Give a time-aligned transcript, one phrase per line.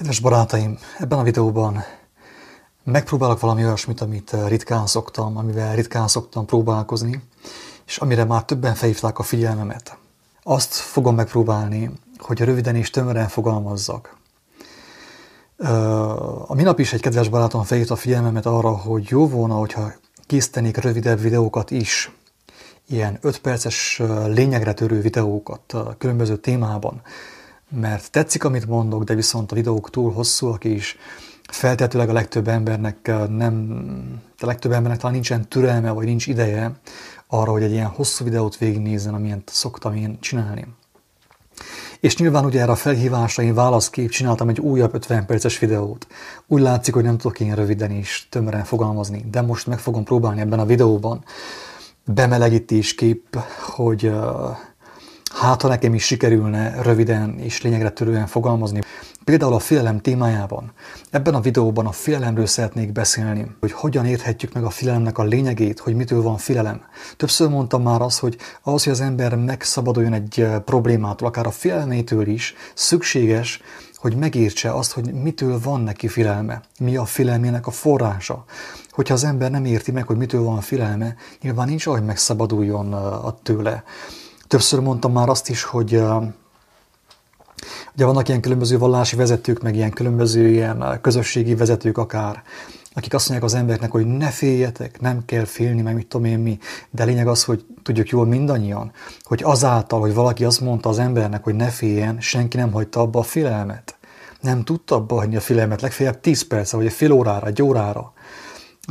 [0.00, 1.84] Kedves barátaim, ebben a videóban
[2.84, 7.22] megpróbálok valami olyasmit, amit ritkán szoktam, amivel ritkán szoktam próbálkozni,
[7.86, 9.96] és amire már többen felhívták a figyelmemet.
[10.42, 14.16] Azt fogom megpróbálni, hogy röviden és tömören fogalmazzak.
[16.46, 19.92] A minap is egy kedves barátom felhívta a figyelmemet arra, hogy jó volna, hogyha
[20.26, 22.12] készítenék rövidebb videókat is,
[22.88, 27.02] ilyen 5 perces lényegre törő videókat különböző témában,
[27.70, 30.96] mert tetszik, amit mondok, de viszont a videók túl hosszúak is,
[31.48, 33.82] feltetőleg a legtöbb embernek nem,
[34.38, 36.72] a legtöbb embernek talán nincsen türelme, vagy nincs ideje
[37.26, 40.66] arra, hogy egy ilyen hosszú videót végignézzen, amilyen szoktam én csinálni.
[42.00, 46.06] És nyilván ugye erre a felhívásra én válaszkép csináltam egy újabb 50 perces videót.
[46.46, 50.40] Úgy látszik, hogy nem tudok én röviden és tömören fogalmazni, de most meg fogom próbálni
[50.40, 51.24] ebben a videóban
[52.04, 54.56] bemelegítéskép, hogy uh,
[55.40, 58.80] hát ha nekem is sikerülne röviden és lényegre törően fogalmazni.
[59.24, 60.72] Például a félelem témájában.
[61.10, 65.78] Ebben a videóban a félelemről szeretnék beszélni, hogy hogyan érthetjük meg a félelemnek a lényegét,
[65.78, 66.80] hogy mitől van félelem.
[67.16, 72.26] Többször mondtam már azt, hogy ahhoz, hogy az ember megszabaduljon egy problémától, akár a félelmétől
[72.26, 73.60] is, szükséges,
[73.94, 78.44] hogy megértse azt, hogy mitől van neki félelme, mi a félelmének a forrása.
[78.90, 82.96] Hogyha az ember nem érti meg, hogy mitől van félelme, nyilván nincs ahogy megszabaduljon
[83.42, 83.84] tőle.
[84.50, 85.92] Többször mondtam már azt is, hogy
[87.94, 92.42] ugye vannak ilyen különböző vallási vezetők, meg ilyen különböző ilyen közösségi vezetők akár,
[92.94, 96.38] akik azt mondják az embereknek, hogy ne féljetek, nem kell félni, meg mit tudom én
[96.38, 96.58] mi.
[96.90, 98.92] De lényeg az, hogy tudjuk jól mindannyian,
[99.22, 103.18] hogy azáltal, hogy valaki azt mondta az embernek, hogy ne féljen, senki nem hagyta abba
[103.18, 103.98] a félelmet.
[104.40, 108.12] Nem tudta abba hagyni a félelmet, legfeljebb 10 percre, vagy egy fél órára, egy órára.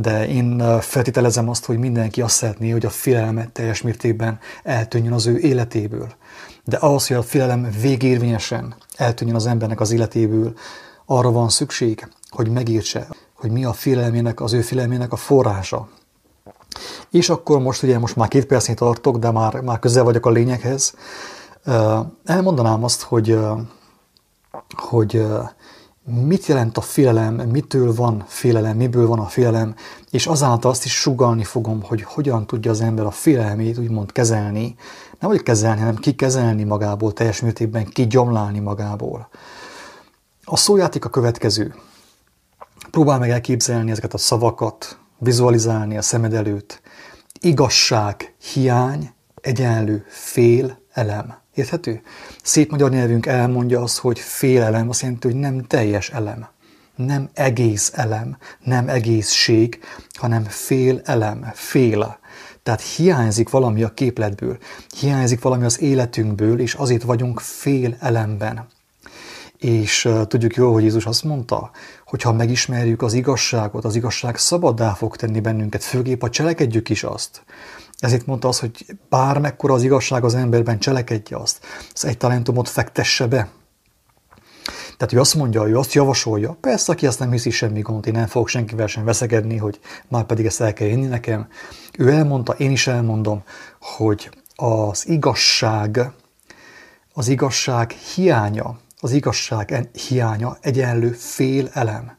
[0.00, 5.26] De én feltételezem azt, hogy mindenki azt szeretné, hogy a félelmet teljes mértékben eltűnjön az
[5.26, 6.12] ő életéből.
[6.64, 10.52] De ahhoz, hogy a félelem végérvényesen eltűnjön az embernek az életéből,
[11.06, 15.88] arra van szükség, hogy megértse, hogy mi a félelmének, az ő félelmének a forrása.
[17.10, 20.30] És akkor most ugye most már két percnél tartok, de már, már közel vagyok a
[20.30, 20.94] lényeghez.
[22.24, 23.38] Elmondanám azt, hogy,
[24.76, 25.26] hogy
[26.06, 29.74] mit jelent a félelem, mitől van félelem, miből van a félelem,
[30.10, 34.76] és azáltal azt is sugalni fogom, hogy hogyan tudja az ember a félelmét úgymond kezelni,
[35.20, 39.28] nem hogy kezelni, hanem kikezelni magából, teljes mértékben kigyomlálni magából.
[40.44, 41.74] A szójáték a következő.
[42.90, 46.80] Próbál meg elképzelni ezeket a szavakat, vizualizálni a szemed előtt.
[47.40, 49.14] Igazság, hiány,
[49.46, 51.34] egyenlő, fél, elem.
[51.54, 52.02] Érthető?
[52.42, 56.46] Szép magyar nyelvünk elmondja azt, hogy félelem, azt jelenti, hogy nem teljes elem.
[56.96, 59.80] Nem egész elem, nem egészség,
[60.12, 62.18] hanem fél elem, fél.
[62.62, 64.58] Tehát hiányzik valami a képletből,
[65.00, 68.66] hiányzik valami az életünkből, és azért vagyunk fél elemben.
[69.58, 71.70] És uh, tudjuk jól, hogy Jézus azt mondta,
[72.06, 77.04] hogy ha megismerjük az igazságot, az igazság szabaddá fog tenni bennünket, főképp a cselekedjük is
[77.04, 77.42] azt.
[77.98, 81.66] Ezért mondta az, hogy bármekkora az igazság az emberben, cselekedje azt.
[81.92, 83.48] Az egy talentumot fektesse be.
[84.96, 88.12] Tehát ő azt mondja, ő azt javasolja, persze, aki azt nem hiszi semmi gond, én
[88.12, 91.48] nem fogok senkivel sem veszegedni, hogy már pedig ezt el kell inni nekem.
[91.98, 93.42] Ő elmondta, én is elmondom,
[93.80, 96.12] hogy az igazság,
[97.12, 102.16] az igazság hiánya, az igazság hiánya egyenlő fél elem.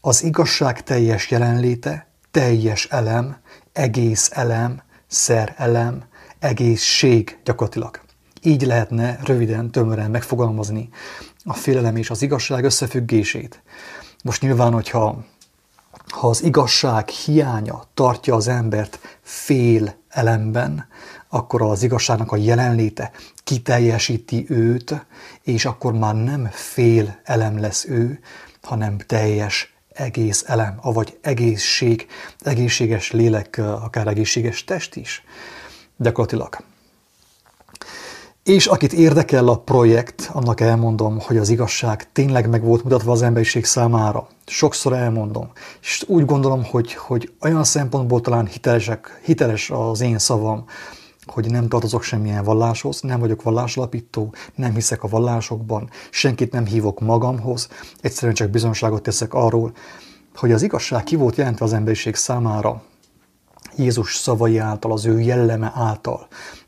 [0.00, 3.36] Az igazság teljes jelenléte, teljes elem,
[3.72, 4.82] egész elem,
[5.16, 6.04] szer elem,
[6.38, 8.00] egészség gyakorlatilag.
[8.42, 10.88] Így lehetne röviden, tömören megfogalmazni
[11.44, 13.62] a félelem és az igazság összefüggését.
[14.24, 15.24] Most nyilván, hogyha
[16.08, 20.86] ha az igazság hiánya tartja az embert fél elemben,
[21.28, 23.10] akkor az igazságnak a jelenléte
[23.44, 25.06] kiteljesíti őt,
[25.42, 28.20] és akkor már nem fél elem lesz ő,
[28.62, 32.06] hanem teljes egész elem, avagy egészség,
[32.38, 35.24] egészséges lélek, akár egészséges test is,
[35.96, 36.56] gyakorlatilag.
[38.42, 43.22] És akit érdekel a projekt, annak elmondom, hogy az igazság tényleg meg volt mutatva az
[43.22, 44.28] emberiség számára.
[44.46, 45.50] Sokszor elmondom.
[45.80, 50.64] És úgy gondolom, hogy, hogy olyan szempontból talán hitelesek, hiteles az én szavam,
[51.26, 57.00] hogy nem tartozok semmilyen valláshoz, nem vagyok vallásalapító, nem hiszek a vallásokban, senkit nem hívok
[57.00, 57.68] magamhoz,
[58.00, 59.72] egyszerűen csak bizonságot teszek arról,
[60.34, 62.82] hogy az igazság ki volt jelentve az emberiség számára,
[63.76, 66.26] Jézus szavai által, az ő jelleme által,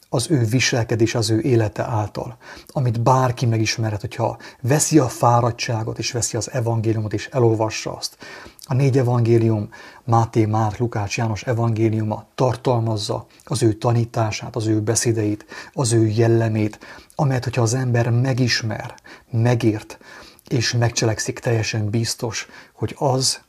[0.09, 6.13] az ő viselkedés, az ő élete által, amit bárki megismerhet, hogyha veszi a fáradtságot, és
[6.13, 8.17] veszi az evangéliumot, és elolvassa azt.
[8.65, 9.69] A négy evangélium,
[10.05, 16.79] Máté, Márk, Lukács, János evangéliuma tartalmazza az ő tanítását, az ő beszédeit, az ő jellemét,
[17.15, 18.95] amelyet, hogyha az ember megismer,
[19.31, 19.99] megért,
[20.49, 23.41] és megcselekszik teljesen biztos, hogy az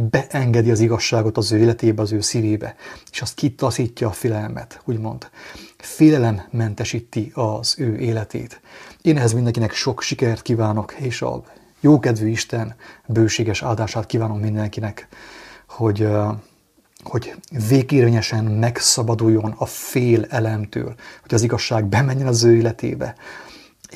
[0.00, 2.76] beengedi az igazságot az ő életébe, az ő szívébe,
[3.10, 5.30] és azt kitaszítja a félelmet, úgymond.
[5.76, 8.60] Félelem mentesíti az ő életét.
[9.02, 11.42] Én ehhez mindenkinek sok sikert kívánok, és a
[11.80, 12.74] jókedvű Isten
[13.06, 15.08] bőséges áldását kívánom mindenkinek,
[15.68, 16.08] hogy,
[17.02, 17.34] hogy
[17.68, 23.14] végérvényesen megszabaduljon a fél elemtől, hogy az igazság bemenjen az ő életébe,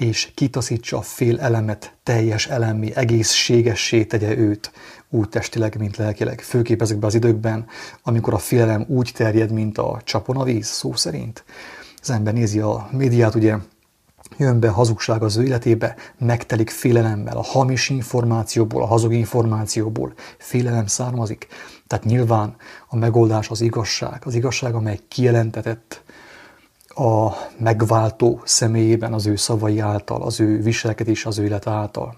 [0.01, 4.73] és kitaszítsa a fél elemet teljes elemi, egészségessé tegye őt,
[5.11, 6.41] úgy testileg, mint lelkileg.
[6.41, 7.67] Főképp ezekben az időkben,
[8.03, 11.45] amikor a félelem úgy terjed, mint a csapon a víz, szó szerint.
[12.01, 13.57] Az ember nézi a médiát, ugye
[14.37, 20.87] jön be hazugság az ő életébe, megtelik félelemmel, a hamis információból, a hazug információból félelem
[20.87, 21.47] származik.
[21.87, 22.57] Tehát nyilván
[22.89, 26.03] a megoldás az igazság, az igazság, amely kijelentetett
[27.01, 32.17] a megváltó személyében az ő szavai által, az ő viselkedés, az ő élet által.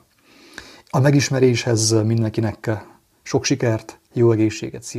[0.90, 2.70] A megismeréshez mindenkinek
[3.22, 4.90] sok sikert, jó egészséget, szia!